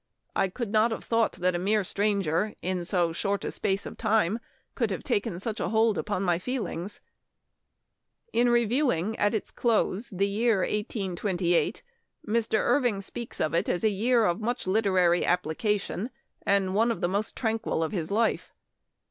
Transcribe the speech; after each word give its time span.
I 0.35 0.49
could 0.49 0.71
not 0.71 0.89
have 0.89 1.03
thought 1.03 1.33
that 1.33 1.53
a 1.53 1.59
mere 1.59 1.83
stranger 1.83 2.55
in 2.63 2.85
so 2.85 3.13
short 3.13 3.45
a 3.45 3.51
space 3.51 3.85
of 3.85 3.99
time 3.99 4.39
could 4.73 4.89
have 4.89 5.03
taken 5.03 5.39
such 5.39 5.59
a 5.59 5.69
hold 5.69 5.95
upon 5.95 6.23
my 6.23 6.39
feelings." 6.39 7.01
In 8.33 8.49
reviewing 8.49 9.15
at 9.17 9.35
its 9.35 9.51
close 9.51 10.09
the 10.09 10.27
year 10.27 10.61
1828, 10.61 11.83
Mr. 12.27 12.57
Irving 12.57 13.01
speaks 13.03 13.39
of 13.39 13.53
it 13.53 13.69
as 13.69 13.83
a 13.83 13.89
year 13.89 14.25
of 14.25 14.41
much 14.41 14.65
literary 14.65 15.23
application, 15.23 16.09
and 16.47 16.73
one 16.73 16.89
of 16.89 17.01
the 17.01 17.07
most 17.07 17.35
tranquil 17.35 17.83
of 17.83 17.91
his 17.91 18.09
life. 18.09 18.51